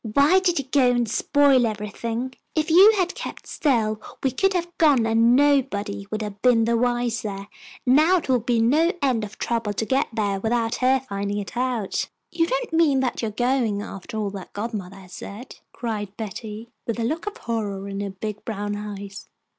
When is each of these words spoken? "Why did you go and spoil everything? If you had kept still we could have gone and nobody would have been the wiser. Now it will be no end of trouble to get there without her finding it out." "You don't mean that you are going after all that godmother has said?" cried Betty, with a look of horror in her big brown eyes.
"Why 0.15 0.39
did 0.39 0.57
you 0.57 0.65
go 0.65 0.89
and 0.89 1.07
spoil 1.07 1.67
everything? 1.67 2.33
If 2.55 2.71
you 2.71 2.93
had 2.97 3.13
kept 3.13 3.45
still 3.45 4.01
we 4.23 4.31
could 4.31 4.53
have 4.53 4.75
gone 4.79 5.05
and 5.05 5.35
nobody 5.35 6.07
would 6.09 6.23
have 6.23 6.41
been 6.41 6.65
the 6.65 6.75
wiser. 6.75 7.45
Now 7.85 8.17
it 8.17 8.27
will 8.27 8.39
be 8.39 8.59
no 8.61 8.93
end 9.03 9.23
of 9.23 9.37
trouble 9.37 9.73
to 9.73 9.85
get 9.85 10.07
there 10.11 10.39
without 10.39 10.77
her 10.77 11.01
finding 11.07 11.37
it 11.37 11.55
out." 11.55 12.09
"You 12.31 12.47
don't 12.47 12.73
mean 12.73 13.01
that 13.01 13.21
you 13.21 13.27
are 13.27 13.31
going 13.31 13.83
after 13.83 14.17
all 14.17 14.31
that 14.31 14.53
godmother 14.53 14.95
has 14.95 15.13
said?" 15.13 15.57
cried 15.71 16.17
Betty, 16.17 16.71
with 16.87 16.99
a 16.99 17.03
look 17.03 17.27
of 17.27 17.37
horror 17.37 17.87
in 17.87 17.99
her 17.99 18.09
big 18.09 18.43
brown 18.43 18.75
eyes. 18.75 19.29